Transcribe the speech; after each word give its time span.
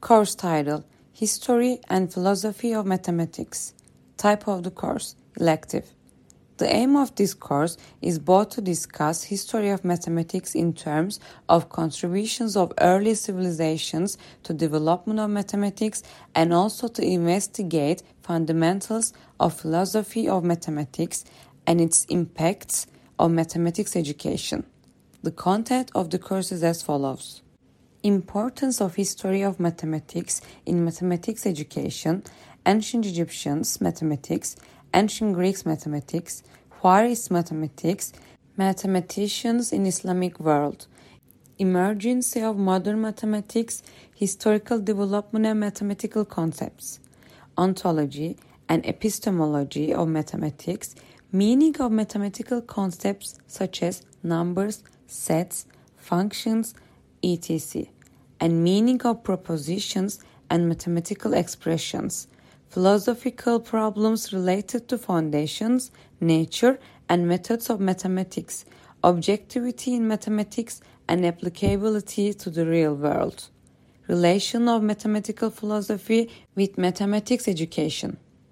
Course 0.00 0.36
title 0.36 0.84
History 1.12 1.80
and 1.88 2.12
Philosophy 2.12 2.72
of 2.72 2.86
Mathematics. 2.86 3.74
Type 4.16 4.46
of 4.46 4.62
the 4.62 4.70
course 4.70 5.16
Elective. 5.40 5.90
The 6.58 6.72
aim 6.72 6.94
of 6.94 7.16
this 7.16 7.34
course 7.34 7.76
is 8.00 8.20
both 8.20 8.50
to 8.50 8.60
discuss 8.60 9.24
history 9.24 9.70
of 9.70 9.84
mathematics 9.84 10.54
in 10.54 10.72
terms 10.72 11.18
of 11.48 11.68
contributions 11.68 12.56
of 12.56 12.72
early 12.80 13.16
civilizations 13.16 14.16
to 14.44 14.54
development 14.54 15.18
of 15.18 15.30
mathematics 15.30 16.04
and 16.32 16.54
also 16.54 16.86
to 16.86 17.02
investigate 17.02 18.04
fundamentals 18.22 19.12
of 19.40 19.52
philosophy 19.52 20.28
of 20.28 20.44
mathematics 20.44 21.24
and 21.66 21.80
its 21.80 22.04
impacts 22.04 22.86
on 23.18 23.34
mathematics 23.34 23.96
education. 23.96 24.64
The 25.24 25.32
content 25.32 25.90
of 25.92 26.10
the 26.10 26.20
course 26.20 26.52
is 26.52 26.62
as 26.62 26.82
follows. 26.82 27.42
Importance 28.04 28.80
of 28.80 28.94
history 28.94 29.42
of 29.42 29.58
mathematics 29.58 30.40
in 30.64 30.84
mathematics 30.84 31.44
education, 31.44 32.22
ancient 32.64 33.04
Egyptians 33.04 33.80
mathematics, 33.80 34.54
ancient 34.94 35.34
Greeks 35.34 35.66
mathematics, 35.66 36.44
Far 36.80 37.08
mathematics, 37.28 38.12
mathematicians 38.56 39.72
in 39.72 39.84
Islamic 39.84 40.38
world, 40.38 40.86
emergence 41.58 42.36
of 42.36 42.56
modern 42.56 43.00
mathematics, 43.00 43.82
historical 44.14 44.78
development 44.78 45.46
of 45.46 45.56
mathematical 45.56 46.24
concepts, 46.24 47.00
ontology 47.56 48.36
and 48.68 48.86
epistemology 48.86 49.92
of 49.92 50.06
mathematics, 50.06 50.94
meaning 51.32 51.74
of 51.80 51.90
mathematical 51.90 52.62
concepts 52.62 53.40
such 53.48 53.82
as 53.82 54.02
numbers, 54.22 54.84
sets, 55.08 55.66
functions, 55.96 56.74
etc., 57.24 57.86
and 58.40 58.62
meaning 58.62 59.00
of 59.02 59.22
propositions 59.22 60.20
and 60.50 60.68
mathematical 60.68 61.34
expressions, 61.34 62.28
philosophical 62.68 63.60
problems 63.60 64.32
related 64.32 64.88
to 64.88 64.98
foundations, 64.98 65.90
nature, 66.20 66.78
and 67.08 67.26
methods 67.26 67.70
of 67.70 67.80
mathematics, 67.80 68.64
objectivity 69.02 69.94
in 69.94 70.06
mathematics, 70.06 70.80
and 71.08 71.24
applicability 71.24 72.34
to 72.34 72.50
the 72.50 72.66
real 72.66 72.94
world. 72.94 73.48
Relation 74.08 74.68
of 74.68 74.82
mathematical 74.82 75.50
philosophy 75.50 76.30
with 76.54 76.78
mathematics 76.78 77.48
education. 77.48 78.18